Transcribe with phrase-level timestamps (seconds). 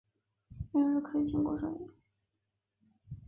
[0.71, 1.91] 没有人可以经过这里！